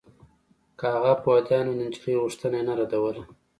که 0.79 0.85
هغه 0.93 1.13
پوهېدای 1.23 1.61
نو 1.65 1.71
د 1.77 1.79
نجلۍ 1.85 2.15
غوښتنه 2.23 2.55
يې 2.59 2.63
نه 2.69 2.73
ردوله. 2.79 3.21